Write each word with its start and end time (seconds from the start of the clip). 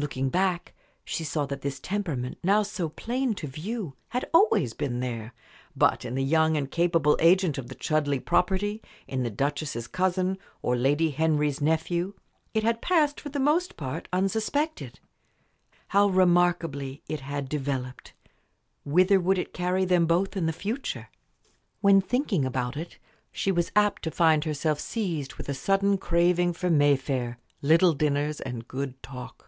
Looking 0.00 0.28
back 0.30 0.74
she 1.04 1.24
saw 1.24 1.44
that 1.46 1.62
this 1.62 1.80
temperament, 1.80 2.38
now 2.44 2.62
so 2.62 2.88
plain 2.88 3.34
to 3.34 3.48
view, 3.48 3.96
had 4.10 4.22
been 4.22 4.30
always 4.32 4.74
there; 4.74 5.34
but 5.74 6.04
in 6.04 6.14
the 6.14 6.22
young 6.22 6.56
and 6.56 6.70
capable 6.70 7.16
agent 7.18 7.58
of 7.58 7.66
the 7.66 7.74
Chudleigh 7.74 8.20
property, 8.24 8.80
in 9.08 9.24
the 9.24 9.30
Duchess's 9.30 9.88
cousin, 9.88 10.38
or 10.62 10.76
Lady 10.76 11.10
Henry's 11.10 11.60
nephew, 11.60 12.14
it 12.54 12.62
had 12.62 12.80
passed 12.80 13.20
for 13.20 13.30
the 13.30 13.40
most 13.40 13.76
part 13.76 14.06
unsuspected. 14.12 15.00
How 15.88 16.06
remarkably 16.06 17.02
it 17.08 17.18
had 17.22 17.48
developed! 17.48 18.12
whither 18.84 19.18
would 19.18 19.36
it 19.36 19.52
carry 19.52 19.84
them 19.84 20.06
both 20.06 20.36
in 20.36 20.46
the 20.46 20.52
future? 20.52 21.08
When 21.80 22.00
thinking 22.00 22.44
about 22.44 22.76
it, 22.76 22.98
she 23.32 23.50
was 23.50 23.72
apt 23.74 24.02
to 24.02 24.12
find 24.12 24.44
herself 24.44 24.78
seized 24.78 25.34
with 25.34 25.48
a 25.48 25.54
sudden 25.54 25.98
craving 25.98 26.52
for 26.52 26.70
Mayfair, 26.70 27.38
"little 27.62 27.94
dinners," 27.94 28.40
and 28.40 28.68
good 28.68 29.02
talk. 29.02 29.46